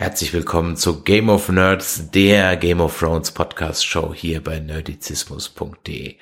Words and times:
Herzlich 0.00 0.32
willkommen 0.32 0.76
zu 0.76 1.02
Game 1.02 1.28
of 1.28 1.48
Nerds, 1.48 2.12
der 2.12 2.56
Game 2.56 2.80
of 2.80 2.96
Thrones 2.96 3.32
Podcast 3.32 3.84
Show 3.84 4.14
hier 4.14 4.40
bei 4.40 4.60
nerdizismus.de. 4.60 6.14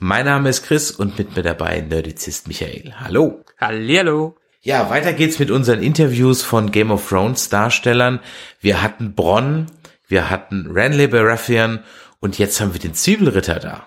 Mein 0.00 0.26
Name 0.26 0.50
ist 0.50 0.64
Chris 0.66 0.90
und 0.90 1.16
mit 1.16 1.34
mir 1.34 1.42
dabei 1.42 1.80
Nerdizist 1.80 2.46
Michael. 2.46 2.92
Hallo. 3.00 3.42
Hallihallo. 3.58 4.36
Ja, 4.60 4.90
weiter 4.90 5.14
geht's 5.14 5.38
mit 5.38 5.50
unseren 5.50 5.82
Interviews 5.82 6.42
von 6.42 6.72
Game 6.72 6.90
of 6.90 7.08
Thrones 7.08 7.48
Darstellern. 7.48 8.20
Wir 8.60 8.82
hatten 8.82 9.14
Bronn, 9.14 9.64
wir 10.06 10.28
hatten 10.28 10.70
Renly 10.70 11.06
Baratheon 11.06 11.80
und 12.20 12.38
jetzt 12.38 12.60
haben 12.60 12.74
wir 12.74 12.80
den 12.80 12.92
Zwiebelritter 12.92 13.60
da. 13.60 13.86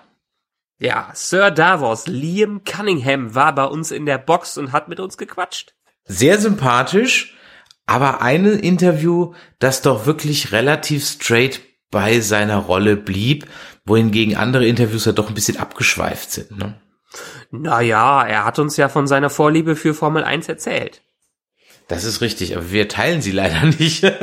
Ja, 0.80 1.12
Sir 1.14 1.52
Davos, 1.52 2.08
Liam 2.08 2.64
Cunningham 2.64 3.36
war 3.36 3.54
bei 3.54 3.66
uns 3.66 3.92
in 3.92 4.06
der 4.06 4.18
Box 4.18 4.58
und 4.58 4.72
hat 4.72 4.88
mit 4.88 4.98
uns 4.98 5.16
gequatscht. 5.16 5.76
Sehr 6.04 6.40
sympathisch 6.40 7.36
aber 7.86 8.20
ein 8.20 8.44
Interview, 8.46 9.32
das 9.58 9.82
doch 9.82 10.06
wirklich 10.06 10.52
relativ 10.52 11.06
straight 11.06 11.60
bei 11.90 12.20
seiner 12.20 12.58
Rolle 12.58 12.96
blieb, 12.96 13.46
wohingegen 13.84 14.36
andere 14.36 14.66
Interviews 14.66 15.04
ja 15.04 15.12
doch 15.12 15.28
ein 15.28 15.34
bisschen 15.34 15.56
abgeschweift 15.56 16.30
sind. 16.30 16.58
Ne? 16.58 16.80
Naja, 17.50 18.24
er 18.24 18.44
hat 18.44 18.58
uns 18.58 18.76
ja 18.76 18.88
von 18.88 19.06
seiner 19.06 19.30
Vorliebe 19.30 19.76
für 19.76 19.94
Formel 19.94 20.24
1 20.24 20.48
erzählt. 20.48 21.02
Das 21.88 22.02
ist 22.02 22.20
richtig, 22.20 22.56
aber 22.56 22.72
wir 22.72 22.88
teilen 22.88 23.22
sie 23.22 23.30
leider 23.30 23.64
nicht. 23.64 24.02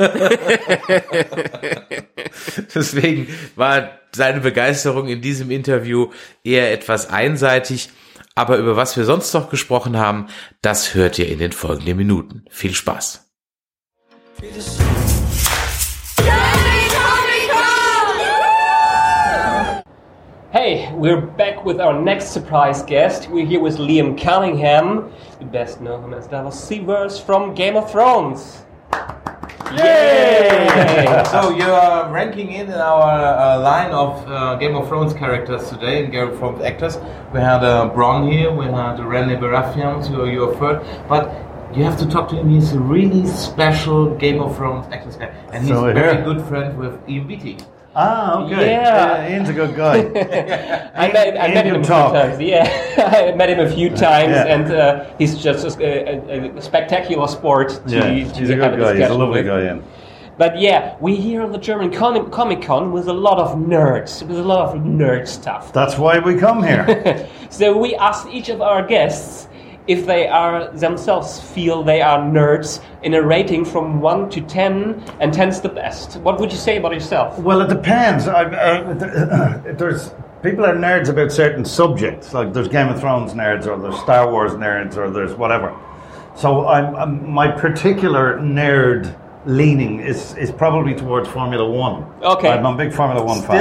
Deswegen 2.74 3.28
war 3.56 4.00
seine 4.12 4.40
Begeisterung 4.40 5.08
in 5.08 5.22
diesem 5.22 5.50
Interview 5.50 6.10
eher 6.42 6.70
etwas 6.72 7.08
einseitig. 7.08 7.88
Aber 8.34 8.58
über 8.58 8.76
was 8.76 8.98
wir 8.98 9.04
sonst 9.04 9.32
noch 9.32 9.48
gesprochen 9.48 9.96
haben, 9.96 10.26
das 10.60 10.94
hört 10.94 11.18
ihr 11.18 11.28
in 11.28 11.38
den 11.38 11.52
folgenden 11.52 11.96
Minuten. 11.96 12.44
Viel 12.50 12.74
Spaß. 12.74 13.23
Hey, 20.52 20.92
we're 20.92 21.22
back 21.22 21.64
with 21.64 21.80
our 21.80 21.98
next 21.98 22.26
surprise 22.26 22.82
guest. 22.82 23.30
We're 23.30 23.46
here 23.46 23.60
with 23.60 23.78
Liam 23.78 24.20
Cunningham. 24.20 25.10
You 25.40 25.46
best 25.46 25.80
know 25.80 25.98
him 25.98 26.12
as 26.12 26.26
Davos 26.26 26.62
Seaworth 26.62 27.24
from 27.24 27.54
Game 27.54 27.74
of 27.76 27.90
Thrones. 27.90 28.64
Yay! 29.72 31.24
so 31.30 31.48
you 31.56 31.64
are 31.64 32.12
ranking 32.12 32.52
in 32.52 32.70
our 32.70 33.02
uh, 33.02 33.60
line 33.60 33.92
of 33.92 34.30
uh, 34.30 34.56
Game 34.56 34.76
of 34.76 34.86
Thrones 34.88 35.14
characters 35.14 35.70
today, 35.70 36.04
and 36.04 36.12
Game 36.12 36.28
of 36.28 36.38
Thrones 36.38 36.62
actors. 36.62 36.98
We 37.32 37.40
had 37.40 37.64
uh, 37.64 37.90
Bronn 37.94 38.30
here, 38.30 38.52
we 38.52 38.66
had 38.66 38.98
Renly 38.98 39.38
Baratheon, 39.38 40.04
so 40.04 40.26
you're 40.26 40.54
third. 40.56 40.84
But 41.08 41.53
you 41.76 41.84
have 41.84 41.98
to 41.98 42.06
talk 42.06 42.28
to 42.30 42.36
him. 42.36 42.48
He's 42.50 42.72
a 42.72 42.78
really 42.80 43.26
special 43.26 44.14
Game 44.16 44.40
of 44.40 44.56
Thrones 44.56 44.86
actor 44.92 45.10
guy, 45.18 45.26
and 45.52 45.62
he's 45.64 45.72
So 45.72 45.86
a 45.86 45.92
very 45.92 46.22
good 46.22 46.40
friend 46.46 46.78
with 46.78 46.98
Ian 47.08 47.26
Beattie. 47.26 47.58
Ah, 47.96 48.42
okay. 48.42 48.72
Yeah. 48.72 49.28
Ian's 49.28 49.48
a 49.48 49.52
good 49.52 49.76
guy. 49.76 49.98
I 50.94 51.12
met, 51.12 51.40
I 51.40 51.54
met 51.54 51.64
him 51.66 51.74
can 51.74 51.82
a 51.82 51.84
talk. 51.84 52.12
few 52.12 52.20
times. 52.22 52.40
Yeah, 52.40 53.30
I 53.32 53.34
met 53.36 53.50
him 53.50 53.60
a 53.60 53.70
few 53.70 53.88
times, 53.90 54.30
Yeah. 54.32 54.46
and 54.54 54.72
uh, 54.72 55.04
he's 55.18 55.38
just 55.40 55.78
a, 55.78 55.84
a, 55.84 56.56
a 56.56 56.60
spectacular 56.62 57.28
sport. 57.28 57.68
To, 57.88 57.94
yeah, 57.94 58.00
to 58.02 58.10
he's 58.40 58.50
a 58.50 58.56
have 58.56 58.72
good 58.72 58.80
guy. 58.80 58.96
He's 58.96 59.08
a 59.10 59.14
lovely 59.14 59.42
with. 59.42 59.46
guy, 59.46 59.62
Ian. 59.66 59.84
But 60.36 60.58
yeah, 60.60 60.96
we 61.00 61.14
here 61.14 61.42
on 61.42 61.52
the 61.52 61.58
German 61.58 61.92
Con- 61.92 62.28
Comic 62.32 62.60
Con 62.62 62.90
with 62.90 63.06
a 63.06 63.12
lot 63.12 63.38
of 63.38 63.56
nerds, 63.56 64.26
with 64.26 64.36
a 64.38 64.42
lot 64.42 64.74
of 64.74 64.82
nerd 64.82 65.28
stuff. 65.28 65.72
That's 65.72 65.96
why 65.96 66.18
we 66.18 66.34
come 66.36 66.62
here. 66.64 67.28
So 67.50 67.78
we 67.78 67.94
asked 67.94 68.26
each 68.26 68.48
of 68.48 68.60
our 68.60 68.84
guests 68.84 69.46
if 69.86 70.06
they 70.06 70.26
are 70.26 70.68
themselves 70.70 71.40
feel 71.40 71.82
they 71.82 72.00
are 72.00 72.18
nerds 72.18 72.82
in 73.02 73.14
a 73.14 73.22
rating 73.22 73.64
from 73.64 74.00
one 74.00 74.30
to 74.30 74.40
ten, 74.40 75.02
and 75.20 75.32
ten's 75.32 75.60
the 75.60 75.68
best. 75.68 76.16
What 76.20 76.40
would 76.40 76.50
you 76.50 76.58
say 76.58 76.78
about 76.78 76.92
yourself? 76.92 77.38
well, 77.38 77.60
it 77.60 77.68
depends. 77.68 78.26
I, 78.26 78.44
uh, 78.44 79.72
there's 79.74 80.10
people 80.42 80.64
are 80.64 80.74
nerds 80.74 81.08
about 81.08 81.32
certain 81.32 81.64
subjects. 81.64 82.32
Like 82.32 82.52
there's 82.52 82.68
Game 82.68 82.88
of 82.88 83.00
Thrones 83.00 83.32
nerds, 83.32 83.66
or 83.66 83.80
there's 83.80 83.98
Star 84.00 84.30
Wars 84.30 84.52
nerds, 84.52 84.96
or 84.96 85.10
there's 85.10 85.34
whatever. 85.34 85.76
So 86.36 86.66
I'm, 86.66 86.96
I'm 86.96 87.30
my 87.30 87.50
particular 87.50 88.38
nerd 88.38 89.18
leaning 89.46 90.00
is 90.00 90.34
is 90.36 90.50
probably 90.50 90.94
towards 90.94 91.28
Formula 91.28 91.68
One. 91.68 92.04
Okay. 92.22 92.48
I'm 92.48 92.64
a 92.64 92.76
big 92.76 92.92
Formula 92.92 93.24
One 93.24 93.42
fan. 93.42 93.58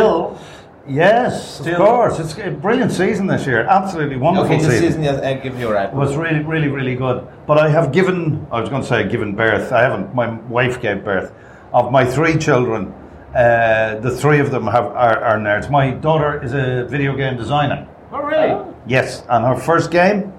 Yes, 0.88 1.60
Still- 1.60 1.82
of 1.82 1.88
course. 1.88 2.20
It's 2.20 2.38
a 2.38 2.52
brilliant 2.52 2.92
season 2.92 3.28
this 3.28 3.48
year. 3.48 3.66
Absolutely 3.70 4.18
wonderful 4.18 4.56
okay, 4.56 4.64
this 4.64 4.74
season. 4.74 4.88
season, 4.88 5.04
yes, 5.04 5.24
I 5.24 5.36
give 5.36 5.58
you 5.58 5.70
a 5.70 5.74
right. 5.74 5.94
was 5.94 6.16
really, 6.18 6.42
really, 6.42 6.68
really 6.68 6.96
good. 6.96 7.26
But 7.48 7.58
I 7.58 7.70
have 7.70 7.92
given, 7.94 8.46
I 8.52 8.60
was 8.60 8.70
going 8.70 8.82
to 8.82 8.88
say 8.88 9.08
given 9.08 9.34
birth, 9.34 9.72
I 9.72 9.82
haven't, 9.82 10.14
my 10.14 10.30
wife 10.30 10.82
gave 10.82 11.04
birth. 11.04 11.32
Of 11.74 11.92
my 11.92 12.04
three 12.06 12.38
children, 12.38 12.94
uh, 13.34 14.00
the 14.02 14.12
three 14.12 14.40
of 14.40 14.52
them 14.52 14.68
have, 14.68 14.86
are, 14.88 15.24
are 15.24 15.38
nerds. 15.38 15.70
My 15.70 15.92
daughter 15.92 16.44
is 16.44 16.54
a 16.54 16.86
video 16.86 17.16
game 17.16 17.38
designer. 17.38 17.88
Oh, 18.12 18.22
really? 18.22 18.74
Yes, 18.86 19.24
and 19.30 19.46
her 19.46 19.56
first 19.56 19.90
game 19.90 20.34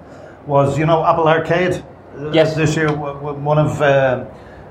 was, 0.45 0.77
you 0.77 0.85
know, 0.85 1.03
Apple 1.03 1.27
Arcade? 1.27 1.83
Yes. 2.31 2.55
This 2.55 2.75
year, 2.77 2.93
one 2.93 3.57
of 3.57 3.81
uh, 3.81 4.25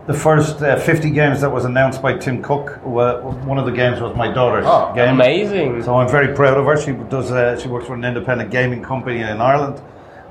the 0.06 0.14
first 0.14 0.60
uh, 0.62 0.76
50 0.78 1.10
games 1.10 1.40
that 1.40 1.50
was 1.50 1.64
announced 1.64 2.02
by 2.02 2.14
Tim 2.16 2.42
Cook, 2.42 2.78
wa- 2.84 3.20
one 3.20 3.58
of 3.58 3.64
the 3.64 3.72
games 3.72 4.00
was 4.00 4.14
my 4.16 4.30
daughter's 4.32 4.66
Oh, 4.66 4.92
game. 4.94 5.14
Amazing. 5.14 5.82
So 5.82 5.96
I'm 5.96 6.08
very 6.08 6.34
proud 6.34 6.58
of 6.58 6.66
her. 6.66 6.76
She 6.76 6.92
does. 6.92 7.30
Uh, 7.32 7.58
she 7.58 7.68
works 7.68 7.86
for 7.86 7.94
an 7.94 8.04
independent 8.04 8.50
gaming 8.50 8.82
company 8.82 9.20
in 9.22 9.40
Ireland. 9.40 9.80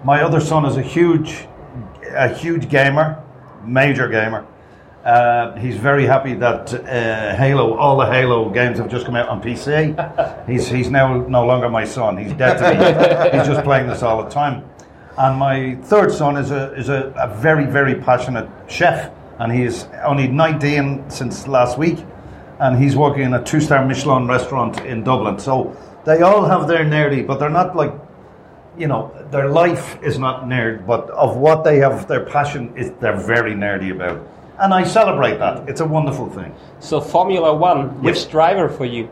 My 0.04 0.22
other 0.22 0.40
son 0.40 0.66
is 0.66 0.78
a 0.78 0.82
huge, 0.82 1.48
a 2.12 2.28
huge 2.34 2.70
gamer, 2.70 3.22
major 3.66 4.08
gamer. 4.08 4.46
Uh, 5.04 5.56
he's 5.58 5.76
very 5.76 6.06
happy 6.06 6.34
that 6.36 6.74
uh, 6.74 7.36
Halo, 7.36 7.74
all 7.76 7.98
the 7.98 8.06
Halo 8.06 8.50
games 8.52 8.78
have 8.78 8.90
just 8.90 9.06
come 9.06 9.16
out 9.16 9.28
on 9.28 9.42
PC. 9.42 10.48
he's 10.48 10.68
he's 10.70 10.90
now 10.92 11.18
no 11.28 11.46
longer 11.46 11.68
my 11.68 11.84
son. 11.84 12.18
He's 12.18 12.32
dead 12.34 12.58
to 12.60 12.70
me. 13.32 13.38
he's 13.38 13.48
just 13.48 13.64
playing 13.64 13.88
this 13.88 14.02
all 14.04 14.24
the 14.24 14.30
time. 14.30 14.64
And 15.18 15.38
my 15.38 15.76
third 15.84 16.12
son 16.12 16.38
is 16.38 16.52
a 16.52 16.74
is 16.76 16.90
a, 16.90 17.12
a 17.18 17.36
very 17.40 17.66
very 17.66 17.96
passionate 17.96 18.50
chef, 18.68 19.12
and 19.40 19.52
he's 19.52 19.86
only 20.06 20.28
19 20.28 21.10
since 21.10 21.48
last 21.48 21.78
week 21.78 22.00
and 22.60 22.78
he's 22.82 22.96
working 22.96 23.24
in 23.24 23.34
a 23.34 23.44
two 23.44 23.60
star 23.60 23.86
Michelin 23.86 24.28
restaurant 24.28 24.80
in 24.86 25.04
Dublin. 25.04 25.40
So 25.40 25.76
they 26.06 26.22
all 26.22 26.46
have 26.46 26.68
their 26.68 26.86
nerdy, 26.86 27.26
but 27.26 27.40
they're 27.40 27.50
not 27.50 27.76
like, 27.76 27.94
you 28.78 28.88
know, 28.88 29.12
their 29.32 29.50
life 29.50 29.98
is 30.02 30.18
not 30.18 30.46
nerd, 30.46 30.86
but 30.86 31.10
of 31.12 31.38
what 31.38 31.64
they 31.64 31.78
have, 31.80 32.08
their 32.08 32.26
passion 32.26 32.76
is 32.78 32.92
they're 33.00 33.18
very 33.18 33.54
nerdy 33.54 33.92
about. 33.92 34.26
And 34.60 34.74
I 34.74 34.84
celebrate 34.84 35.38
that. 35.40 35.68
It's 35.68 35.82
a 35.82 35.86
wonderful 35.86 36.30
thing. 36.30 36.56
So 36.80 37.02
Formula 37.02 37.54
One, 37.54 38.02
which 38.04 38.16
Yes. 38.16 38.26
driver 38.26 38.70
for 38.70 38.86
you? 38.86 39.10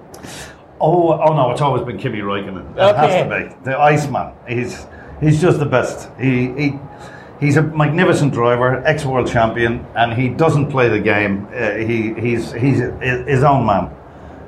Oh, 0.80 1.14
oh 1.14 1.34
no, 1.34 1.52
it's 1.52 1.62
always 1.62 1.84
been 1.84 1.98
Kimi 1.98 2.22
Räikkönen. 2.22 2.72
It 2.78 2.96
has 2.96 3.24
to 3.24 3.30
be 3.30 3.56
the 3.64 3.78
Iceman. 3.80 4.32
He's 4.48 4.86
he's 5.20 5.42
just 5.42 5.60
the 5.60 5.66
best. 5.66 6.10
He 6.20 6.48
he. 6.54 6.80
He's 7.42 7.58
a 7.58 7.64
magnificent 7.64 8.34
driver, 8.34 8.82
ex-world 8.86 9.28
champion, 9.28 9.84
and 9.96 10.14
he 10.14 10.30
doesn't 10.30 10.68
play 10.70 10.88
the 10.90 11.00
game. 11.00 11.48
Uh, 11.54 11.72
he 11.90 12.14
he's 12.14 12.54
he's 12.54 12.80
his 13.34 13.44
own 13.44 13.66
man. 13.66 13.86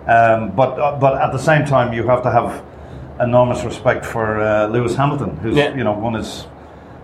Um, 0.07 0.51
but 0.55 0.79
uh, 0.79 0.97
but 0.99 1.19
at 1.19 1.31
the 1.33 1.39
same 1.39 1.65
time, 1.65 1.91
you 1.91 2.03
have 2.07 2.21
to 2.23 2.31
have 2.31 2.63
enormous 3.19 3.63
respect 3.63 4.05
for 4.05 4.39
uh, 4.39 4.67
Lewis 4.67 4.95
Hamilton, 4.95 5.37
who's 5.37 5.55
Yeah. 5.57 5.75
you 5.75 5.83
know 5.83 5.93
won 5.93 6.13
his 6.13 6.43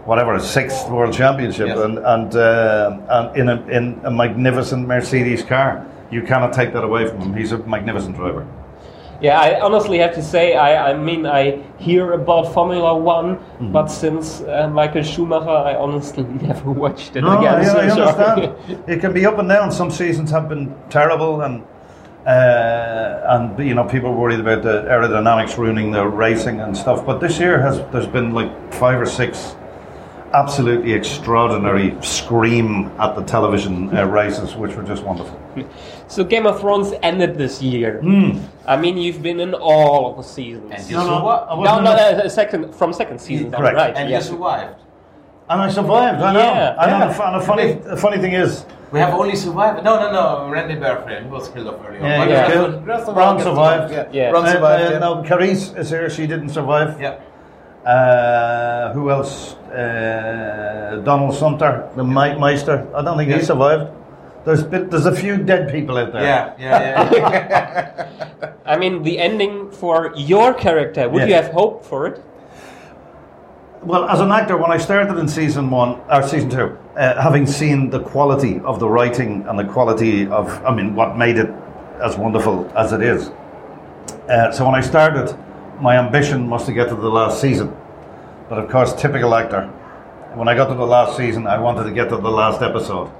whatever 0.05 0.35
his 0.35 0.47
sixth 0.47 0.87
world 0.89 1.13
championship, 1.13 1.67
Yes. 1.67 1.79
and 1.79 1.97
and, 1.97 2.35
uh, 2.35 2.97
and 3.09 3.35
in 3.35 3.49
a 3.49 3.57
in 3.77 3.99
a 4.03 4.11
magnificent 4.11 4.87
Mercedes 4.87 5.43
car. 5.43 5.85
You 6.11 6.21
cannot 6.23 6.53
take 6.53 6.73
that 6.73 6.83
away 6.83 7.07
from 7.07 7.19
him. 7.21 7.33
He's 7.35 7.51
a 7.51 7.57
magnificent 7.59 8.15
driver. 8.15 8.45
Yeah, 9.21 9.39
I 9.39 9.59
honestly 9.59 9.97
have 9.99 10.13
to 10.15 10.23
say, 10.23 10.55
I, 10.55 10.91
I 10.91 10.93
mean, 10.97 11.25
I 11.25 11.61
hear 11.77 12.13
about 12.13 12.53
Formula 12.53 12.97
One, 12.97 13.35
Mm-hmm. 13.59 13.73
but 13.73 13.87
since 13.87 14.41
uh, 14.41 14.69
Michael 14.71 15.03
Schumacher, 15.03 15.49
I 15.49 15.75
honestly 15.75 16.23
never 16.41 16.71
watched 16.71 17.15
it 17.17 17.21
No, 17.21 17.37
again. 17.37 17.55
I, 17.55 17.63
so 17.65 17.79
I 17.79 17.87
sorry. 17.89 18.47
understand. 18.47 18.83
it 18.87 18.99
can 19.01 19.11
be 19.13 19.25
up 19.25 19.37
and 19.37 19.49
down. 19.49 19.71
Some 19.71 19.91
seasons 19.91 20.31
have 20.31 20.47
been 20.47 20.73
terrible, 20.89 21.41
and 21.41 21.63
uh, 22.25 23.21
and 23.33 23.59
you 23.67 23.73
know 23.73 23.83
people 23.83 24.13
worried 24.13 24.39
about 24.39 24.61
the 24.63 24.83
aerodynamics 24.83 25.57
ruining 25.57 25.91
the 25.91 26.05
racing 26.07 26.61
and 26.61 26.75
stuff. 26.75 27.05
But 27.05 27.19
this 27.19 27.39
year 27.39 27.61
has 27.61 27.79
there's 27.91 28.07
been 28.07 28.33
like 28.33 28.51
five 28.73 28.99
or 29.01 29.05
six 29.05 29.55
absolutely 30.33 30.93
extraordinary 30.93 31.95
scream 32.01 32.85
at 32.99 33.15
the 33.15 33.23
television 33.23 33.95
uh, 33.95 34.05
races, 34.05 34.55
which 34.55 34.75
were 34.75 34.83
just 34.83 35.03
wonderful. 35.03 35.39
So 36.09 36.23
Game 36.23 36.47
of 36.47 36.59
Thrones 36.59 36.91
ended 37.03 37.37
this 37.37 37.61
year. 37.61 38.01
I 38.65 38.77
mean, 38.77 38.97
you've 38.97 39.21
been 39.21 39.39
in 39.39 39.53
all 39.53 40.09
of 40.09 40.17
the 40.17 40.23
seasons. 40.23 40.71
And 40.73 40.89
you 40.89 40.95
No, 40.97 41.05
no, 41.05 41.17
survived. 41.19 41.51
I 41.51 41.55
no, 41.63 41.81
no, 41.81 41.91
in- 41.91 42.21
uh, 42.25 42.29
second 42.29 42.73
from 42.73 42.93
second 42.93 43.19
season. 43.21 43.51
Correct. 43.51 43.75
Right. 43.75 43.95
And 43.95 44.09
yes. 44.09 44.25
you 44.25 44.31
survived. 44.31 44.81
And 45.49 45.61
I 45.61 45.69
survived. 45.69 46.19
I 46.19 46.33
know. 46.33 46.39
Yeah, 46.39 46.75
I 46.79 46.85
know. 46.89 46.97
yeah. 46.97 47.33
And 47.33 47.41
the 47.41 47.45
funny, 47.45 47.73
the 47.73 47.95
funny 47.95 48.17
thing 48.17 48.33
is, 48.33 48.65
We 48.91 48.99
have 48.99 49.13
only 49.13 49.35
survived. 49.35 49.83
No, 49.83 49.99
no, 49.99 50.11
no. 50.11 50.49
Randy 50.49 50.73
Berfriend 50.75 51.29
was 51.29 51.47
killed 51.49 51.67
off 51.67 51.85
early 51.85 51.99
on. 51.99 52.05
Yeah, 52.05 52.17
But 52.17 52.51
he 52.51 52.57
was 52.57 52.75
Russell- 52.87 53.05
killed. 53.05 53.17
Ron 53.17 53.35
gets- 53.37 53.43
survived. 53.49 53.93
Yeah, 53.93 54.07
Yeah. 54.11 54.29
Ron 54.31 54.45
uh, 54.45 54.51
survived. 54.51 54.83
uh, 54.87 54.91
yeah. 54.93 54.99
no, 54.99 55.21
Carice 55.23 55.77
is 55.77 55.89
here. 55.91 56.09
She 56.09 56.25
didn't 56.25 56.49
survive. 56.49 56.99
yeah. 56.99 57.19
Uh, 57.85 58.93
who 58.93 59.09
else? 59.09 59.53
Uh, 59.71 61.01
Donald 61.05 61.35
Sumpter, 61.35 61.89
the 61.95 62.03
Me- 62.03 62.37
Maester. 62.37 62.87
I 62.95 63.01
don't 63.01 63.17
think 63.17 63.31
he 63.31 63.41
survived. 63.41 63.91
There's 64.45 64.63
been, 64.63 64.89
there's 64.89 65.05
a 65.05 65.15
few 65.15 65.37
dead 65.37 65.71
people 65.71 65.97
out 65.97 66.11
there. 66.13 66.23
Yeah, 66.23 66.53
yeah, 66.59 67.13
yeah. 67.13 68.53
I 68.65 68.77
mean, 68.77 69.03
the 69.03 69.19
ending 69.19 69.69
for 69.71 70.13
your 70.15 70.53
character. 70.53 71.07
Would 71.09 71.21
Yeah. 71.21 71.27
you 71.27 71.33
have 71.35 71.51
hope 71.53 71.85
for 71.85 72.07
it? 72.07 72.23
Well, 73.83 74.09
as 74.09 74.19
an 74.19 74.31
actor, 74.31 74.57
when 74.57 74.71
I 74.71 74.77
started 74.77 75.17
in 75.17 75.27
season 75.27 75.69
one 75.69 76.01
or 76.09 76.27
season 76.27 76.49
two, 76.49 76.77
uh, 76.97 77.21
having 77.21 77.45
seen 77.45 77.89
the 77.89 77.99
quality 78.01 78.59
of 78.65 78.79
the 78.79 78.89
writing 78.89 79.45
and 79.47 79.57
the 79.57 79.63
quality 79.63 80.27
of, 80.27 80.49
I 80.65 80.75
mean, 80.75 80.95
what 80.95 81.17
made 81.17 81.37
it 81.37 81.49
as 82.01 82.17
wonderful 82.17 82.69
as 82.75 82.91
it 82.91 83.01
is. 83.01 83.29
Uh, 84.29 84.51
so 84.51 84.65
when 84.65 84.75
I 84.75 84.81
started, 84.81 85.33
my 85.81 85.97
ambition 85.97 86.49
was 86.49 86.65
to 86.65 86.73
get 86.73 86.89
to 86.89 86.95
the 86.95 87.09
last 87.09 87.39
season. 87.41 87.75
But 88.49 88.59
of 88.59 88.69
course, 88.69 88.93
typical 88.93 89.33
actor, 89.35 89.67
when 90.35 90.47
I 90.47 90.55
got 90.55 90.67
to 90.69 90.75
the 90.75 90.85
last 90.85 91.15
season, 91.17 91.47
I 91.47 91.57
wanted 91.59 91.83
to 91.83 91.91
get 91.91 92.09
to 92.09 92.17
the 92.17 92.29
last 92.31 92.61
episode. 92.61 93.11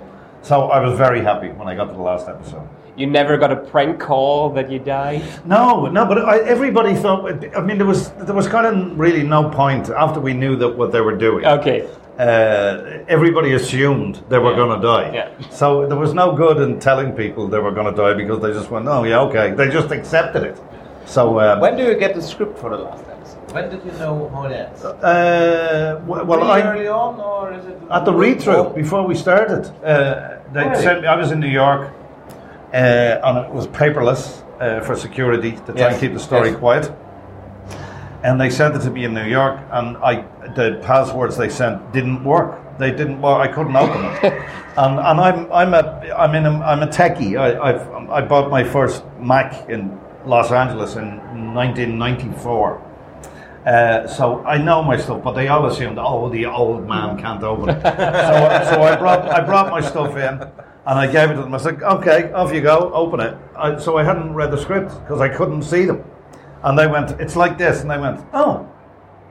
So 0.41 0.69
I 0.71 0.79
was 0.79 0.97
very 0.97 1.21
happy 1.21 1.49
when 1.49 1.67
I 1.67 1.75
got 1.75 1.85
to 1.85 1.93
the 1.93 2.01
last 2.01 2.27
episode. 2.27 2.67
You 2.95 3.07
never 3.07 3.37
got 3.37 3.51
a 3.51 3.55
prank 3.55 3.99
call 3.99 4.49
that 4.51 4.69
you 4.69 4.79
died. 4.79 5.23
No, 5.45 5.85
no, 5.85 6.05
but 6.05 6.17
I, 6.19 6.39
everybody 6.39 6.95
thought. 6.95 7.21
I 7.55 7.61
mean, 7.61 7.77
there 7.77 7.87
was 7.87 8.09
there 8.11 8.35
was 8.35 8.47
kind 8.47 8.65
of 8.67 8.99
really 8.99 9.23
no 9.23 9.49
point 9.49 9.89
after 9.89 10.19
we 10.19 10.33
knew 10.33 10.55
that 10.57 10.69
what 10.77 10.91
they 10.91 10.99
were 11.01 11.15
doing. 11.15 11.45
Okay. 11.45 11.87
uh, 12.19 13.03
everybody 13.07 13.53
assumed 13.53 14.21
they 14.27 14.37
were 14.37 14.51
Yeah. 14.51 14.57
going 14.57 14.81
to 14.81 14.85
die. 14.85 15.11
Yeah. 15.13 15.49
So 15.49 15.87
there 15.87 15.97
was 15.97 16.13
no 16.13 16.33
good 16.35 16.57
in 16.59 16.77
telling 16.79 17.13
people 17.13 17.47
they 17.47 17.59
were 17.59 17.71
going 17.71 17.89
to 17.93 17.97
die 18.03 18.13
because 18.13 18.41
they 18.41 18.51
just 18.51 18.69
went, 18.69 18.87
oh, 18.89 19.03
yeah, 19.05 19.21
okay. 19.27 19.51
They 19.51 19.69
just 19.69 19.91
accepted 19.91 20.43
it. 20.43 20.57
So, 21.09 21.39
uh, 21.39 21.57
when 21.59 21.75
do 21.75 21.83
you 21.83 21.95
get 21.97 22.13
the 22.13 22.21
script 22.21 22.59
for 22.59 22.69
the 22.69 22.77
last 22.83 23.03
episode? 23.09 23.51
When 23.51 23.69
did 23.71 23.83
you 23.83 23.91
know 23.93 24.29
how 24.29 24.43
it 24.45 24.51
ends? 24.51 24.85
uh, 24.85 25.99
well, 26.05 26.23
Pretty 26.25 26.43
I, 26.43 26.71
early 26.71 26.87
on, 26.87 27.19
or 27.19 27.51
is 27.53 27.65
it 27.65 27.77
at 27.89 28.05
the 28.05 28.13
read 28.13 28.39
through 28.41 28.73
before 28.75 29.01
we 29.07 29.15
started, 29.15 29.65
uh, 29.83 30.37
they 30.53 30.65
Really? 30.69 30.83
sent 30.83 31.01
me, 31.01 31.07
I 31.07 31.15
was 31.15 31.31
in 31.31 31.39
New 31.39 31.47
York 31.63 31.89
uh, 32.73 32.75
and 33.25 33.37
it 33.39 33.49
was 33.51 33.65
paperless 33.67 34.43
uh, 34.61 34.81
for 34.81 34.95
security 34.95 35.51
to 35.65 35.71
try 35.73 35.75
Yes. 35.81 35.91
and 35.93 35.99
keep 36.01 36.13
the 36.13 36.19
story 36.19 36.49
Yes. 36.51 36.59
quiet. 36.59 36.91
And 38.21 38.39
they 38.39 38.51
sent 38.51 38.75
it 38.75 38.81
to 38.81 38.91
me 38.91 39.05
in 39.05 39.13
New 39.15 39.25
York, 39.39 39.57
and 39.71 39.97
I 39.97 40.25
the 40.55 40.77
passwords 40.83 41.37
they 41.37 41.49
sent 41.49 41.91
didn't 41.93 42.23
work. 42.23 42.51
They 42.77 42.91
didn't. 42.91 43.21
Well, 43.21 43.35
I 43.45 43.47
couldn't 43.47 43.75
open 43.77 44.01
them. 44.03 44.13
and 44.83 44.99
and 45.09 45.17
I'm 45.27 45.39
I'm 45.51 45.73
a 45.73 45.83
I'm 46.23 46.35
in 46.35 46.45
a, 46.45 46.51
I'm 46.71 46.83
a 46.83 46.87
techie. 46.87 47.33
I 47.39 47.47
I've, 47.67 47.83
I 48.17 48.21
bought 48.21 48.51
my 48.51 48.63
first 48.63 49.03
Mac 49.21 49.69
in 49.69 49.97
Los 50.25 50.51
Angeles 50.51 50.95
in 50.95 51.53
1994. 51.53 52.89
Uh, 53.65 54.07
so 54.07 54.43
I 54.45 54.57
know 54.57 54.81
my 54.81 54.97
stuff, 54.97 55.21
but 55.23 55.33
they 55.33 55.47
all 55.47 55.65
assumed, 55.65 55.97
oh, 55.99 56.29
the 56.29 56.45
old 56.45 56.87
man 56.87 57.17
can't 57.17 57.43
open 57.43 57.69
it. 57.69 57.81
so, 57.83 58.71
so 58.71 58.81
I 58.81 58.95
brought 58.95 59.29
I 59.29 59.41
brought 59.41 59.69
my 59.69 59.81
stuff 59.81 60.15
in, 60.15 60.41
and 60.41 60.51
I 60.85 61.05
gave 61.05 61.29
it 61.29 61.35
to 61.35 61.41
them. 61.41 61.53
I 61.53 61.57
said, 61.57 61.81
okay, 61.83 62.31
off 62.31 62.53
you 62.53 62.61
go, 62.61 62.91
open 62.93 63.19
it. 63.19 63.37
I, 63.55 63.77
so 63.77 63.97
I 63.97 64.03
hadn't 64.03 64.33
read 64.33 64.51
the 64.51 64.57
script 64.57 64.93
because 65.01 65.19
I 65.19 65.29
couldn't 65.29 65.63
see 65.63 65.85
them, 65.85 66.03
and 66.63 66.79
they 66.79 66.87
went, 66.87 67.11
it's 67.19 67.35
like 67.35 67.57
this, 67.57 67.81
and 67.81 67.91
they 67.91 67.99
went, 67.99 68.25
oh, 68.33 68.67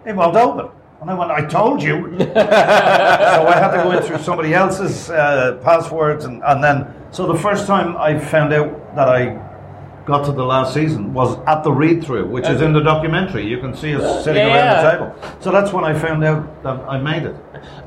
it 0.04 0.14
won't 0.14 0.36
open. 0.36 0.70
And 1.00 1.10
I 1.10 1.14
went, 1.14 1.30
I 1.30 1.44
told 1.46 1.82
you. 1.82 2.16
so 2.18 2.32
I 2.34 3.56
had 3.56 3.70
to 3.70 3.82
go 3.82 3.92
in 3.92 4.02
through 4.02 4.18
somebody 4.18 4.52
else's 4.52 5.10
uh, 5.10 5.58
passwords, 5.64 6.26
and, 6.26 6.42
and 6.44 6.62
then 6.62 6.94
so 7.12 7.26
the 7.26 7.38
first 7.38 7.66
time 7.66 7.96
I 7.96 8.18
found 8.18 8.52
out 8.52 8.94
that 8.94 9.08
I 9.08 9.47
got 10.08 10.24
to 10.24 10.32
the 10.32 10.44
last 10.44 10.74
season 10.74 11.12
was 11.12 11.38
at 11.46 11.62
the 11.62 11.70
read 11.70 12.02
through, 12.02 12.26
which 12.26 12.48
is 12.48 12.60
in 12.62 12.72
the 12.72 12.80
documentary. 12.80 13.46
You 13.46 13.58
can 13.58 13.76
see 13.76 13.94
us 13.94 14.24
sitting 14.24 14.44
around 14.44 14.82
the 14.82 14.90
table. 14.90 15.38
So 15.40 15.52
that's 15.52 15.72
when 15.72 15.84
I 15.84 15.96
found 15.96 16.24
out 16.24 16.62
that 16.64 16.80
I 16.88 16.98
made 16.98 17.24
it. 17.24 17.36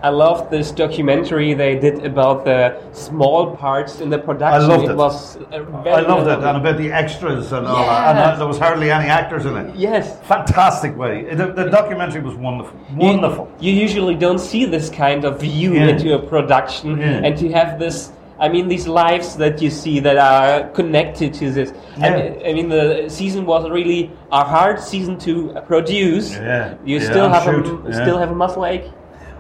I 0.04 0.10
loved 0.10 0.52
this 0.52 0.72
documentary 0.72 1.54
they 1.54 1.80
did 1.80 2.06
about 2.06 2.46
the 2.46 2.80
small 2.94 3.56
parts 3.56 4.02
in 4.02 4.10
the 4.10 4.20
production. 4.20 4.62
I 4.62 4.74
loved 4.74 4.86
it. 4.86 4.92
it. 4.92 4.96
was 4.96 5.38
uh, 5.38 5.64
very 5.84 5.96
I 5.96 6.02
loved 6.02 6.28
it, 6.28 6.48
and 6.48 6.58
about 6.58 6.78
the 6.78 6.92
extras 6.92 7.52
and 7.52 7.66
all 7.66 7.86
that. 7.86 8.10
And 8.10 8.20
uh, 8.20 8.36
there 8.38 8.48
was 8.48 8.60
hardly 8.60 8.92
any 8.92 9.10
actors 9.10 9.46
in 9.46 9.58
it. 9.58 9.76
Yes. 9.76 10.20
Fantastic 10.28 10.96
way. 10.96 11.34
The, 11.34 11.48
the 11.54 11.70
documentary 11.70 12.22
was 12.22 12.36
wonderful. 12.36 12.80
Wonderful. 12.96 13.52
You, 13.60 13.72
you 13.74 13.82
usually 13.82 14.16
don't 14.16 14.40
see 14.40 14.66
this 14.66 14.90
kind 14.90 15.26
of 15.26 15.42
view 15.42 15.74
Yeah. 15.74 15.88
into 15.88 16.14
a 16.14 16.20
production, 16.20 16.98
Yeah. 17.00 17.26
and 17.26 17.38
to 17.38 17.52
have 17.52 17.80
this. 17.80 18.12
I 18.42 18.50
mean, 18.50 18.68
these 18.68 18.88
lives 18.88 19.36
that 19.38 19.62
you 19.62 19.70
see 19.70 20.00
that 20.02 20.18
are 20.18 20.68
connected 20.72 21.34
to 21.36 21.52
this. 21.52 21.72
I, 21.72 22.08
Yeah. 22.08 22.16
mean, 22.18 22.42
I 22.50 22.54
mean, 22.54 22.70
the 22.70 23.06
season 23.08 23.46
was 23.46 23.70
really 23.70 24.12
a 24.32 24.44
hard 24.44 24.80
season 24.80 25.18
to 25.20 25.54
produce. 25.68 26.34
Yeah. 26.34 26.74
You 26.84 26.98
Yeah, 26.98 27.10
still 27.12 27.26
and 27.26 27.34
have 27.36 27.44
shoot. 27.44 27.66
a 27.68 27.90
Yeah. 27.92 28.02
still 28.04 28.18
have 28.18 28.32
a 28.32 28.36
muscle 28.36 28.66
ache. 28.66 28.90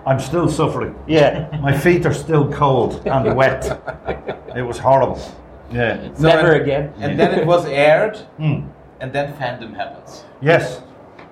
I'm 0.06 0.20
still 0.20 0.48
suffering. 0.48 0.94
Yeah. 1.08 1.48
My 1.62 1.74
feet 1.74 2.06
are 2.06 2.14
still 2.14 2.46
cold 2.52 3.02
and 3.06 3.36
wet. 3.40 3.64
It 4.56 4.62
was 4.62 4.78
horrible. 4.80 5.20
Yeah. 5.72 5.98
No, 6.20 6.30
Never 6.30 6.52
and- 6.54 6.62
again. 6.64 6.94
And 7.02 7.20
then 7.20 7.32
it 7.40 7.46
was 7.48 7.66
aired, 7.66 8.18
Hmm. 8.38 8.60
and 9.02 9.12
then 9.14 9.34
fandom 9.40 9.76
happens. 9.76 10.26
Yes. 10.42 10.82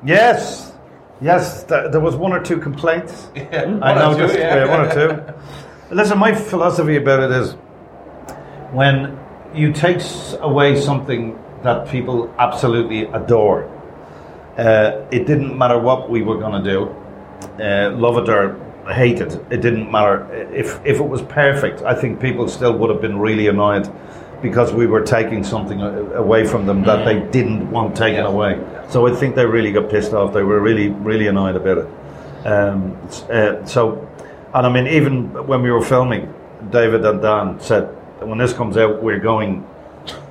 Yes. 0.04 0.74
Yes. 1.22 1.64
Th- 1.70 1.92
there 1.92 2.02
was 2.02 2.16
one 2.16 2.32
or 2.34 2.42
two 2.42 2.58
complaints. 2.58 3.30
Yeah, 3.36 3.62
I 3.82 3.94
one 3.94 3.98
or 3.98 4.18
noticed. 4.18 4.34
two, 4.36 4.40
yeah. 4.42 4.56
yeah, 4.56 4.72
one 4.76 4.82
or 4.88 4.92
two. 4.98 5.10
Listen, 5.92 6.20
my 6.20 6.36
philosophy 6.36 6.98
about 6.98 7.20
it 7.24 7.32
is 7.32 7.54
when 8.72 9.18
you 9.56 9.74
take 9.74 10.02
away 10.40 10.80
something 10.80 11.38
that 11.64 11.88
people 11.88 12.34
absolutely 12.38 13.04
adore, 13.06 13.64
uh, 14.58 15.06
it 15.12 15.26
didn't 15.26 15.58
matter 15.58 15.80
what 15.80 16.10
we 16.10 16.22
were 16.22 16.38
going 16.38 16.64
to 16.64 16.70
do, 16.70 16.96
uh, 17.64 17.92
love 17.98 18.18
it 18.18 18.30
or 18.30 18.60
hate 18.94 19.20
it, 19.20 19.34
it 19.50 19.62
didn't 19.62 19.92
matter. 19.92 20.32
If, 20.54 20.80
if 20.86 21.00
it 21.00 21.08
was 21.08 21.22
perfect, 21.24 21.82
I 21.82 21.96
think 21.96 22.20
people 22.20 22.48
still 22.48 22.78
would 22.78 22.90
have 22.90 23.02
been 23.02 23.18
really 23.18 23.48
annoyed 23.48 23.92
because 24.42 24.72
we 24.72 24.88
were 24.88 25.02
taking 25.02 25.44
something 25.44 25.82
away 25.82 26.46
from 26.46 26.66
them 26.66 26.84
that 26.84 27.04
they 27.04 27.20
didn't 27.32 27.70
want 27.72 27.96
taken 27.96 28.24
Yeah. 28.24 28.30
away. 28.30 28.60
So 28.90 29.06
I 29.08 29.14
think 29.16 29.36
they 29.36 29.46
really 29.46 29.72
got 29.72 29.90
pissed 29.90 30.14
off. 30.14 30.34
They 30.34 30.44
were 30.44 30.60
really, 30.60 30.90
really 30.90 31.28
annoyed 31.28 31.56
about 31.56 31.80
it. 31.80 32.48
Um, 32.48 32.98
uh, 33.30 33.66
so, 33.66 34.08
and 34.54 34.66
I 34.66 34.70
mean, 34.70 34.88
even 34.88 35.32
when 35.48 35.62
we 35.62 35.72
were 35.72 35.82
filming, 35.84 36.34
David 36.72 37.06
and 37.06 37.22
Dan 37.22 37.60
said, 37.60 37.84
when 38.20 38.38
this 38.38 38.54
comes 38.54 38.78
out, 38.78 39.02
we're 39.02 39.20
going, 39.20 39.66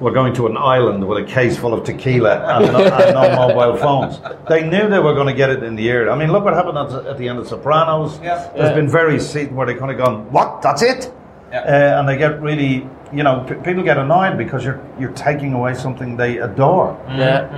we're 0.01 0.13
going 0.13 0.35
to 0.35 0.47
an 0.47 0.57
island 0.57 1.07
with 1.07 1.19
a 1.19 1.27
case 1.27 1.57
full 1.57 1.73
of 1.73 1.85
tequila 1.85 2.35
and 2.57 2.73
no, 2.73 2.79
and 2.85 3.15
no 3.15 3.49
mobile 3.55 3.77
phones. 3.79 4.21
They 4.49 4.69
knew 4.69 4.89
they 4.91 4.99
were 4.99 5.15
going 5.15 5.29
to 5.29 5.33
get 5.35 5.51
it 5.51 5.63
in 5.63 5.77
the 5.77 5.89
air. 5.89 6.11
I 6.11 6.17
mean, 6.19 6.33
look 6.33 6.45
what 6.45 6.55
happened 6.55 6.79
at, 6.79 7.07
at 7.07 7.19
the 7.19 7.29
end 7.29 7.39
of 7.39 7.47
Sopranos. 7.49 8.19
Yeah. 8.21 8.51
There's 8.55 8.71
Yeah. 8.71 8.75
been 8.75 8.89
very 8.89 9.19
seat 9.21 9.53
where 9.53 9.67
they 9.67 9.75
kind 9.75 9.91
of 9.91 9.99
gone, 9.99 10.31
what? 10.33 10.61
That's 10.63 10.83
it? 10.83 11.13
Yeah. 11.51 11.61
Uh, 11.61 12.01
and 12.01 12.09
they 12.09 12.19
get 12.19 12.43
really, 12.43 12.87
you 13.13 13.23
know, 13.23 13.45
p- 13.49 13.55
people 13.55 13.83
get 13.83 13.97
annoyed 13.97 14.37
because 14.37 14.63
you're 14.65 14.81
you're 15.01 15.13
taking 15.13 15.55
away 15.55 15.73
something 15.75 16.15
they 16.17 16.39
adore. 16.39 16.95
Yeah. 17.09 17.49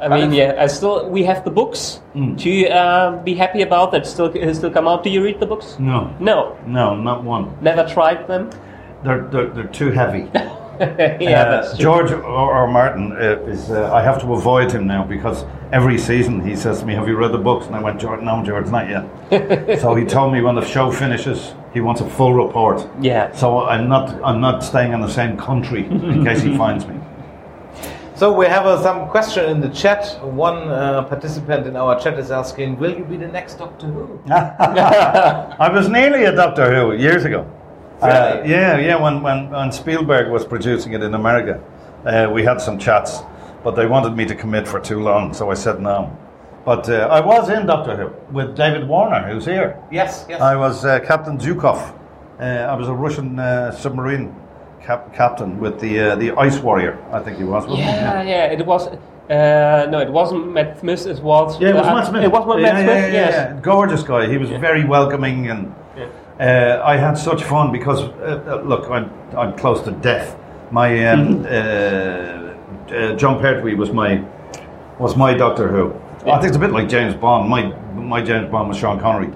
I 0.00 0.08
mean, 0.08 0.32
yeah. 0.32 0.54
I 0.58 0.66
still 0.68 1.08
we 1.08 1.24
have 1.24 1.44
the 1.44 1.50
books 1.50 2.00
Mm. 2.14 2.38
to 2.38 2.50
uh, 2.70 3.22
be 3.24 3.34
happy 3.34 3.62
about 3.62 3.92
that. 3.92 4.06
Still, 4.06 4.30
still 4.54 4.70
come 4.70 4.88
out. 4.88 5.02
Do 5.04 5.10
you 5.10 5.22
read 5.22 5.38
the 5.40 5.46
books? 5.46 5.76
No, 5.78 6.10
No, 6.20 6.56
no, 6.66 6.94
not 6.96 7.24
one. 7.24 7.44
never 7.60 7.84
tried 7.86 8.26
them. 8.28 8.50
They're 9.04 9.22
they're, 9.30 9.48
they're 9.54 9.72
too 9.72 9.90
heavy. 9.90 10.28
yeah, 11.20 11.62
Uh. 11.62 11.76
George 11.76 12.10
or, 12.12 12.22
or 12.22 12.66
Martin 12.68 13.12
uh, 13.12 13.52
is. 13.52 13.70
Uh, 13.70 13.90
I 13.92 14.02
have 14.02 14.20
to 14.20 14.32
avoid 14.34 14.70
him 14.72 14.86
now 14.86 15.04
because 15.04 15.44
every 15.72 15.98
season 15.98 16.40
he 16.46 16.54
says 16.56 16.80
to 16.80 16.86
me, 16.86 16.94
"Have 16.94 17.08
you 17.08 17.16
read 17.16 17.32
the 17.32 17.38
books?" 17.38 17.66
And 17.66 17.74
I 17.76 17.80
went, 17.80 18.00
"George, 18.00 18.20
no, 18.22 18.42
George, 18.44 18.68
not 18.70 18.88
yet." 18.88 19.04
so 19.80 19.94
he 19.94 20.04
told 20.04 20.32
me 20.32 20.40
when 20.42 20.54
the 20.54 20.64
show 20.64 20.90
finishes, 20.90 21.54
he 21.72 21.80
wants 21.80 22.00
a 22.00 22.08
full 22.10 22.34
report. 22.34 22.86
Yeah. 23.00 23.32
So 23.32 23.62
I'm 23.64 23.88
not. 23.88 24.10
I'm 24.22 24.40
not 24.40 24.62
staying 24.64 24.92
in 24.92 25.00
the 25.00 25.08
same 25.20 25.36
country 25.36 25.86
in 25.86 26.24
case 26.24 26.42
he 26.42 26.56
finds 26.64 26.86
me. 26.86 26.94
So 28.16 28.32
we 28.32 28.46
have 28.46 28.64
uh, 28.64 28.82
some 28.82 29.10
question 29.10 29.44
in 29.50 29.60
the 29.60 29.68
chat. 29.68 30.18
One 30.24 30.70
uh, 30.70 31.02
participant 31.02 31.66
in 31.66 31.76
our 31.76 32.00
chat 32.00 32.18
is 32.18 32.30
asking, 32.30 32.78
"Will 32.78 32.96
you 32.96 33.04
be 33.04 33.18
the 33.18 33.28
next 33.28 33.58
Doctor 33.58 33.88
Who?" 33.88 34.18
I 34.30 35.68
was 35.70 35.90
nearly 35.90 36.24
a 36.24 36.34
Doctor 36.34 36.74
Who 36.74 36.96
years 36.96 37.26
ago. 37.26 37.44
Uh, 38.00 38.42
yeah, 38.42 38.78
yeah. 38.78 38.96
When, 38.96 39.22
when 39.22 39.50
when 39.50 39.70
Spielberg 39.70 40.30
was 40.32 40.46
producing 40.46 40.94
it 40.94 41.02
in 41.02 41.12
America, 41.12 41.62
uh, 42.06 42.30
we 42.32 42.42
had 42.42 42.58
some 42.58 42.78
chats, 42.78 43.20
but 43.62 43.72
they 43.72 43.84
wanted 43.84 44.16
me 44.16 44.24
to 44.24 44.34
commit 44.34 44.66
for 44.66 44.80
too 44.80 45.00
long, 45.02 45.34
so 45.34 45.50
I 45.50 45.54
said 45.54 45.82
no. 45.82 46.16
But 46.64 46.88
uh, 46.88 47.08
I 47.12 47.20
was 47.20 47.50
in 47.50 47.66
Doctor 47.66 47.96
Who 47.98 48.32
with 48.32 48.56
David 48.56 48.88
Warner, 48.88 49.28
who's 49.30 49.44
here. 49.44 49.78
Yes, 49.92 50.24
yes. 50.26 50.40
I 50.40 50.56
was 50.56 50.86
uh, 50.86 51.00
Captain 51.00 51.36
Zhukov. 51.36 51.92
Uh, 52.40 52.42
I 52.42 52.74
was 52.76 52.88
a 52.88 52.94
Russian 52.94 53.38
uh, 53.38 53.72
submarine 53.72 54.34
cap- 54.82 55.14
captain 55.14 55.58
with 55.58 55.80
the 55.80 56.00
uh, 56.00 56.16
the 56.16 56.32
Ice 56.32 56.58
Warrior. 56.58 56.98
I 57.12 57.20
think 57.20 57.38
he 57.38 57.44
was. 57.44 57.64
Wasn't 57.66 57.78
Yeah, 57.78 58.22
he? 58.22 58.30
yeah, 58.30 58.44
it 58.52 58.64
was. 58.66 58.88
Uh, 58.88 59.86
no, 59.90 59.98
it 59.98 60.10
wasn't 60.10 60.52
Matt 60.52 60.78
Smith. 60.78 61.06
It 61.06 61.20
was. 61.20 61.60
Yeah, 61.60 61.70
it 61.70 61.74
was 61.74 61.86
uh, 61.86 61.94
Matt 61.94 62.06
Smith. 62.06 62.22
It 62.24 62.30
was 62.30 62.44
yeah, 62.46 62.62
Matt 62.62 62.74
yeah, 62.76 62.84
Smith. 62.84 63.12
yeah, 63.12 63.20
yes. 63.20 63.32
yeah. 63.54 63.60
Gorgeous 63.60 64.02
guy. 64.02 64.28
He 64.28 64.38
was 64.38 64.50
very 64.50 64.84
welcoming, 64.84 65.48
and 65.50 65.74
uh, 66.40 66.82
I 66.84 66.96
had 66.96 67.14
such 67.18 67.42
fun 67.42 67.72
because 67.72 68.00
uh, 68.02 68.42
uh, 68.46 68.62
look, 68.68 68.88
I'm 68.90 69.10
I'm 69.36 69.56
close 69.56 69.82
to 69.82 69.90
death. 69.90 70.36
My 70.70 71.06
um, 71.08 71.44
uh, 71.44 71.48
uh, 71.48 73.16
Jon 73.16 73.40
Pertwee 73.40 73.74
was 73.74 73.90
my 73.92 74.22
was 74.98 75.16
my 75.16 75.34
Doctor 75.34 75.68
Who. 75.68 75.92
I 76.30 76.38
think 76.38 76.48
it's 76.48 76.56
a 76.56 76.60
bit 76.60 76.70
like 76.72 76.88
James 76.88 77.14
Bond. 77.14 77.48
My 77.48 77.62
my 77.94 78.20
James 78.22 78.50
Bond 78.50 78.68
was 78.68 78.76
Sean 78.78 78.98
Connery. 79.00 79.32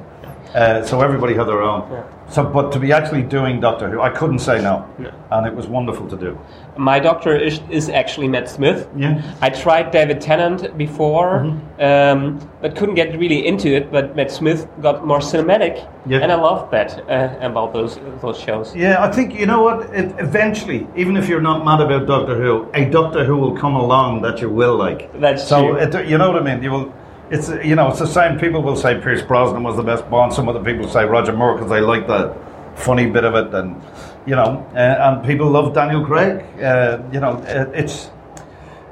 Uh, 0.54 0.82
so 0.84 1.00
everybody 1.00 1.34
had 1.34 1.44
their 1.46 1.62
own. 1.62 2.04
So, 2.28 2.44
but 2.44 2.70
to 2.72 2.78
be 2.78 2.92
actually 2.92 3.22
doing 3.22 3.60
Doctor 3.60 3.88
Who, 3.90 4.00
I 4.00 4.10
couldn't 4.10 4.38
say 4.38 4.62
no, 4.62 4.84
and 5.32 5.46
it 5.46 5.54
was 5.54 5.66
wonderful 5.66 6.08
to 6.08 6.16
do. 6.16 6.38
My 6.76 7.00
doctor 7.00 7.36
is, 7.36 7.60
is 7.70 7.88
actually 7.88 8.28
Matt 8.28 8.48
Smith. 8.48 8.88
Yeah. 8.96 9.20
I 9.40 9.50
tried 9.50 9.90
David 9.90 10.20
Tennant 10.20 10.76
before, 10.78 11.40
Mm-hmm. 11.40 11.82
um, 11.82 12.50
but 12.62 12.76
couldn't 12.76 12.94
get 12.94 13.16
really 13.18 13.46
into 13.46 13.68
it. 13.74 13.90
But 13.90 14.14
Matt 14.14 14.30
Smith 14.30 14.66
got 14.80 15.04
more 15.04 15.18
cinematic, 15.18 15.88
Yeah. 16.06 16.18
and 16.18 16.30
I 16.30 16.36
loved 16.36 16.70
that 16.72 17.00
uh, 17.10 17.36
about 17.40 17.72
those 17.72 17.98
those 18.22 18.38
shows. 18.38 18.74
Yeah, 18.76 19.02
I 19.04 19.10
think 19.10 19.34
you 19.34 19.46
know 19.46 19.62
what. 19.62 19.92
It, 19.94 20.14
eventually, 20.18 20.86
even 20.96 21.16
if 21.16 21.28
you're 21.28 21.40
not 21.42 21.64
mad 21.64 21.80
about 21.80 22.06
Doctor 22.06 22.36
Who, 22.36 22.68
a 22.74 22.84
Doctor 22.90 23.24
Who 23.24 23.36
will 23.38 23.56
come 23.56 23.74
along 23.74 24.22
that 24.22 24.40
you 24.40 24.48
will 24.50 24.76
like. 24.76 25.10
That's 25.20 25.46
so. 25.46 25.60
true. 25.62 25.76
It, 25.78 26.08
you 26.08 26.16
know 26.18 26.30
what 26.30 26.40
I 26.42 26.44
mean? 26.54 26.62
You 26.62 26.70
will. 26.70 26.94
It's 27.30 27.48
you 27.64 27.76
know 27.76 27.88
it's 27.88 28.00
the 28.00 28.06
same. 28.06 28.38
People 28.38 28.62
will 28.62 28.76
say 28.76 29.00
Pierce 29.00 29.22
Brosnan 29.22 29.62
was 29.62 29.76
the 29.76 29.82
best 29.82 30.08
Bond. 30.10 30.32
Some 30.32 30.48
other 30.48 30.62
people 30.62 30.88
say 30.88 31.04
Roger 31.04 31.32
Moore 31.32 31.54
because 31.54 31.70
they 31.70 31.80
like 31.80 32.06
the 32.06 32.36
funny 32.74 33.06
bit 33.06 33.24
of 33.24 33.34
it, 33.34 33.54
and 33.54 33.80
you 34.26 34.34
know, 34.34 34.66
uh, 34.74 34.78
and 34.78 35.24
people 35.24 35.48
love 35.48 35.72
Daniel 35.72 36.04
Craig. 36.04 36.44
Uh, 36.60 36.98
you 37.12 37.20
know, 37.20 37.32
uh, 37.32 37.70
it's 37.72 38.10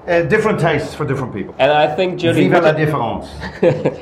uh, 0.06 0.22
different 0.22 0.60
tastes 0.60 0.94
for 0.94 1.04
different 1.04 1.34
people. 1.34 1.54
And 1.58 1.72
I 1.72 1.94
think 1.94 2.20
Jodie 2.20 2.48
Vive 2.48 2.62
la 2.62 2.72
Whittaker, 2.72 2.86
différence. 2.86 3.26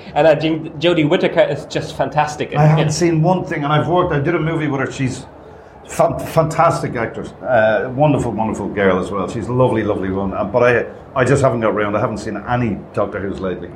and 0.14 0.28
I 0.28 0.34
think 0.34 0.76
Jodie 0.76 1.08
Whittaker 1.08 1.40
is 1.40 1.64
just 1.66 1.96
fantastic. 1.96 2.54
I 2.54 2.66
haven't 2.66 2.92
seen 2.92 3.22
one 3.22 3.44
thing, 3.44 3.64
and 3.64 3.72
I've 3.72 3.88
worked. 3.88 4.12
I 4.12 4.20
did 4.20 4.34
a 4.34 4.40
movie 4.40 4.68
with 4.68 4.80
her. 4.80 4.92
She's 4.92 5.26
fan- 5.88 6.18
fantastic 6.18 6.94
actress, 6.94 7.32
uh, 7.42 7.92
wonderful, 7.94 8.32
wonderful 8.32 8.68
girl 8.68 8.98
as 8.98 9.10
well. 9.10 9.28
She's 9.28 9.48
a 9.48 9.52
lovely, 9.52 9.82
lovely 9.82 10.10
one. 10.10 10.34
Uh, 10.34 10.44
but 10.44 10.62
I, 10.62 11.20
I 11.20 11.24
just 11.24 11.42
haven't 11.42 11.60
got 11.60 11.74
round. 11.74 11.96
I 11.96 12.00
haven't 12.00 12.18
seen 12.18 12.36
any 12.36 12.78
Doctor 12.92 13.20
Who's 13.20 13.40
lately. 13.40 13.70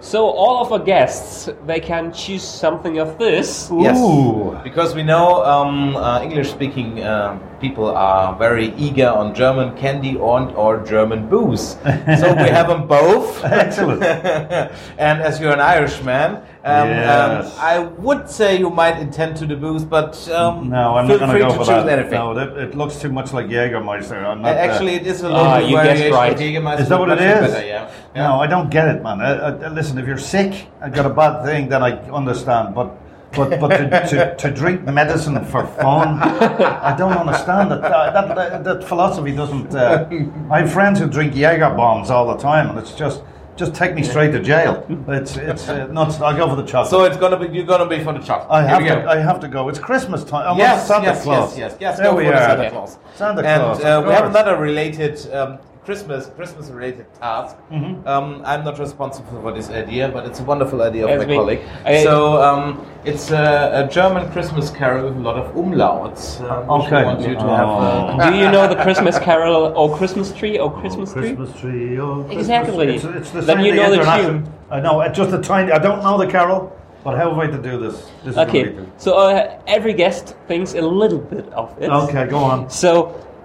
So 0.00 0.30
all 0.30 0.64
of 0.64 0.72
our 0.72 0.78
guests, 0.78 1.50
they 1.66 1.78
can 1.78 2.12
choose 2.12 2.42
something 2.42 2.98
of 2.98 3.18
this. 3.18 3.70
Yes. 3.70 3.98
Ooh. 3.98 4.58
Because 4.64 4.94
we 4.94 5.02
know 5.02 5.44
um, 5.44 5.94
uh, 5.94 6.22
English-speaking 6.22 7.04
uh, 7.04 7.38
people 7.60 7.86
are 7.90 8.34
very 8.36 8.74
eager 8.76 9.08
on 9.08 9.34
German 9.34 9.76
candy 9.76 10.16
or, 10.16 10.50
or 10.56 10.82
German 10.84 11.28
booze. 11.28 11.76
so 12.20 12.32
we 12.34 12.48
have 12.48 12.68
them 12.68 12.86
both. 12.86 13.44
Excellent. 13.64 14.02
and 14.02 15.20
as 15.20 15.40
you're 15.40 15.52
an 15.52 15.60
Irishman, 15.60 16.36
um, 16.36 16.88
Yes. 16.88 17.46
um, 17.46 17.60
I 17.60 17.78
would 17.78 18.28
say 18.28 18.58
you 18.58 18.70
might 18.70 18.98
intend 18.98 19.36
to 19.38 19.46
the 19.46 19.56
booze, 19.56 19.84
but 19.84 20.16
um, 20.30 20.68
No, 20.68 20.96
I'm 20.96 21.06
feel 21.06 21.18
not 21.18 21.26
going 21.26 21.42
to 21.42 21.48
go 21.48 21.64
for 21.64 21.64
that. 21.64 21.88
anything. 21.88 22.12
No, 22.18 22.34
that, 22.34 22.56
it 22.56 22.74
looks 22.74 22.96
too 23.00 23.10
much 23.10 23.32
like 23.32 23.46
Jägermeister. 23.46 24.16
I'm 24.24 24.38
Uh, 24.44 24.48
not, 24.48 24.56
uh, 24.56 24.66
Actually, 24.66 24.94
it 24.94 25.06
is 25.06 25.22
a 25.22 25.28
Ah, 25.28 25.54
little 25.56 25.70
you 25.70 25.76
guessed 25.82 26.10
right. 26.12 26.36
Jägermeister. 26.36 26.80
is 26.80 26.88
that 26.88 26.98
what 26.98 27.10
it 27.10 27.20
is? 27.20 27.52
Better, 27.52 27.66
yeah. 27.66 27.90
No, 28.14 28.40
I 28.40 28.46
don't 28.46 28.70
get 28.70 28.88
it, 28.88 29.02
man. 29.02 29.20
Uh, 29.20 29.58
uh, 29.64 29.70
listen, 29.70 29.98
if 29.98 30.06
you're 30.06 30.18
sick, 30.18 30.66
I've 30.82 30.94
got 30.94 31.06
a 31.06 31.10
bad 31.22 31.44
thing, 31.44 31.68
then 31.68 31.82
I 31.82 31.92
understand. 32.10 32.74
But 32.74 32.90
but 33.32 33.60
but 33.60 33.68
to, 33.68 34.08
to, 34.08 34.36
to 34.36 34.50
drink 34.50 34.84
medicine 34.84 35.42
for 35.44 35.66
fun, 35.66 36.18
I 36.20 36.96
don't 36.96 37.12
understand 37.12 37.70
that. 37.70 37.82
That, 37.82 38.34
that, 38.34 38.64
that, 38.64 38.84
philosophy 38.84 39.32
doesn't. 39.32 39.74
Uh, 39.74 40.08
I 40.50 40.60
have 40.60 40.72
friends 40.72 40.98
who 40.98 41.08
drink 41.08 41.34
Jaeger 41.34 41.70
bombs 41.70 42.10
all 42.10 42.26
the 42.26 42.36
time, 42.42 42.70
and 42.70 42.78
it's 42.78 42.92
just 42.92 43.22
just 43.56 43.74
take 43.74 43.94
me 43.94 44.02
straight 44.02 44.32
to 44.32 44.40
jail. 44.40 44.84
It's 45.08 45.36
it's 45.36 45.68
uh, 45.68 45.86
nuts. 45.88 46.20
I'll 46.20 46.36
go 46.36 46.48
for 46.48 46.56
the 46.56 46.66
chocolate. 46.66 46.90
So 46.90 47.04
it's 47.04 47.16
gonna 47.16 47.38
be 47.38 47.54
you're 47.54 47.66
gonna 47.66 47.88
be 47.88 48.02
for 48.02 48.12
the 48.12 48.20
chocolate. 48.20 48.50
I 48.50 48.62
have 48.66 48.80
to. 48.80 48.86
go. 48.86 49.08
I 49.08 49.16
have 49.18 49.40
to 49.40 49.48
go. 49.48 49.68
It's 49.68 49.78
Christmas 49.78 50.24
time. 50.24 50.54
I 50.54 50.56
yes, 50.56 50.88
Santa 50.88 51.06
yes, 51.06 51.22
Claus. 51.22 51.58
yes, 51.58 51.72
yes, 51.72 51.80
yes. 51.80 51.98
There 51.98 52.10
go 52.10 52.16
we 52.16 52.24
for 52.24 52.34
are. 52.34 52.38
Santa 52.38 52.70
Claus. 52.70 52.98
Santa 53.14 53.42
and 53.42 53.62
Claus, 53.62 53.84
uh, 53.84 54.02
we 54.06 54.12
have 54.12 54.26
another 54.26 54.56
related 54.56 55.32
um, 55.32 55.58
Christmas 55.90 56.30
Christmas 56.38 56.66
related 56.78 57.06
task. 57.14 57.56
Mm-hmm. 57.72 58.06
Um, 58.06 58.42
I'm 58.50 58.62
not 58.64 58.78
responsible 58.78 59.34
for 59.42 59.52
this 59.58 59.68
idea, 59.70 60.08
but 60.16 60.22
it's 60.28 60.38
a 60.38 60.44
wonderful 60.52 60.80
idea 60.82 61.02
of 61.04 61.10
Yes, 61.10 61.18
my 61.22 61.26
me. 61.26 61.36
colleague. 61.40 61.62
I- 61.84 62.04
so 62.04 62.40
um, 62.48 62.64
it's 63.04 63.26
a, 63.32 63.46
a 63.80 63.82
German 63.98 64.30
Christmas 64.34 64.70
carol 64.70 65.02
with 65.08 65.16
a 65.16 65.24
lot 65.28 65.36
of 65.42 65.46
umlauts. 65.62 66.22
Um, 66.48 66.60
which 66.68 66.86
Okay. 66.86 67.02
want 67.04 67.20
you 67.28 67.34
to 67.34 67.48
have. 67.58 67.68
Uh, 67.68 68.30
Do 68.30 68.36
you 68.42 68.48
know 68.54 68.64
the 68.72 68.80
Christmas 68.86 69.18
Carol 69.18 69.62
or 69.80 69.86
Christmas 69.98 70.28
tree 70.38 70.56
or 70.62 70.68
Christmas 70.80 71.12
tree? 71.12 71.34
Christmas 71.34 71.60
tree. 71.60 71.98
Oh, 71.98 72.22
Christmas 72.22 72.38
Exactly. 72.38 72.86
It's, 72.94 73.04
it's 73.20 73.30
the 73.32 73.40
Then 73.40 73.56
same 73.56 73.66
you 73.66 73.74
know 73.74 73.88
the 73.90 73.96
international- 74.00 74.42
tune. 74.42 74.52
I 74.70 74.78
know. 74.84 74.94
Just 75.20 75.32
a 75.38 75.40
tiny. 75.52 75.72
I 75.72 75.80
don't 75.86 76.00
know 76.06 76.16
the 76.24 76.30
carol, 76.36 76.60
but 77.02 77.12
how 77.18 77.26
am 77.32 77.40
I 77.44 77.48
to 77.56 77.60
do 77.70 77.74
this? 77.84 77.96
This 78.24 78.36
Okay, 78.44 78.64
what 78.68 79.00
so 79.04 79.10
uh, 79.18 79.58
every 79.66 79.94
guest 80.02 80.24
thinks 80.46 80.74
a 80.74 80.82
little 81.02 81.18
bit 81.34 81.46
of 81.62 81.66
it. 81.82 81.90
Okay, 82.04 82.24
go 82.36 82.38
on. 82.52 82.70
So 82.70 82.90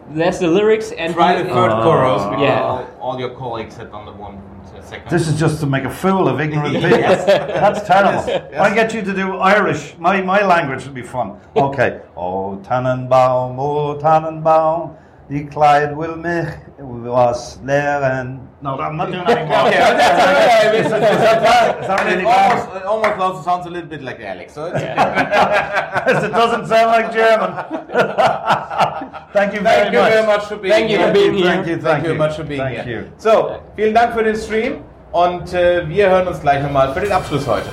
there's 0.09 0.39
the 0.39 0.47
lyrics 0.47 0.91
and 0.91 1.13
Try 1.13 1.41
the 1.41 1.49
third 1.49 1.71
Uh, 1.71 1.83
chorus 1.83 2.23
because 2.25 2.41
yeah. 2.41 2.61
all, 2.61 2.87
all 2.99 3.19
your 3.19 3.31
colleagues 3.31 3.75
had 3.75 3.89
on 3.91 4.05
the 4.05 4.11
one 4.11 4.39
second. 4.81 5.09
This 5.09 5.27
is 5.27 5.39
just 5.39 5.59
to 5.61 5.65
make 5.65 5.83
a 5.83 5.89
fool 5.89 6.27
of 6.27 6.39
ignorant 6.39 6.73
people. 6.83 6.89
That's 6.89 7.87
terrible. 7.87 8.23
Yes, 8.27 8.53
I 8.59 8.73
get 8.73 8.93
you 8.93 9.01
to 9.01 9.13
do 9.13 9.37
Irish. 9.37 9.95
My 9.97 10.21
my 10.21 10.41
language 10.45 10.83
would 10.85 10.93
be 10.93 11.01
fun. 11.01 11.39
Okay. 11.55 12.01
Oh 12.15 12.57
Tannenbaum, 12.63 13.57
oh 13.59 13.97
Tannenbaum, 13.97 14.95
die 15.29 15.45
Kleid 15.45 15.95
will 15.97 16.15
mich 16.17 16.47
was 16.79 17.59
lehren. 17.65 18.39
No, 18.61 18.77
I'm 18.79 18.95
not 18.97 19.07
doing 19.11 19.25
any 19.27 19.45
more. 19.45 19.57
Okay, 19.67 19.79
but 19.79 19.97
that's 19.97 20.93
okay. 20.93 21.17
That- 21.17 21.41
that- 21.41 21.87
that 21.87 21.99
And 21.99 22.09
really 22.09 22.21
it 22.21 22.27
almost, 22.27 22.75
it 22.75 22.85
almost 22.85 23.19
also 23.19 23.41
sounds 23.43 23.65
a 23.65 23.69
little 23.69 23.89
bit 23.89 24.01
like 24.01 24.19
Alex. 24.21 24.53
So 24.53 24.65
it's, 24.65 24.81
it 26.23 26.31
doesn't 26.31 26.67
sound 26.67 26.87
like 26.87 27.11
German. 27.11 27.51
thank 29.33 29.53
you 29.53 29.61
very 29.61 29.89
Thank 29.89 29.93
you 29.93 29.99
much. 29.99 30.11
very 30.13 30.25
much 30.25 30.43
for 30.45 30.55
being 30.57 30.73
Thank 30.73 30.89
you 30.91 30.97
here. 30.97 31.07
for 31.07 31.13
being 31.13 31.33
here. 31.33 31.45
Thank 31.45 31.67
you, 31.67 31.73
Thank 31.73 31.83
thank 31.83 32.03
you 32.05 32.11
you. 32.13 32.17
much 32.17 32.35
for 32.35 32.43
being 32.43 32.61
Thank 32.61 32.85
here. 32.87 33.01
you. 33.01 33.11
So, 33.17 33.59
vielen 33.75 33.93
Dank 33.93 34.13
für 34.13 34.23
den 34.23 34.35
Stream 34.35 34.83
und 35.11 35.53
äh, 35.53 35.87
wir 35.87 36.09
hören 36.09 36.27
uns 36.27 36.39
gleich 36.41 36.61
nochmal 36.61 36.93
für 36.93 37.01
den 37.01 37.11
Abschluss 37.11 37.47
heute. 37.47 37.69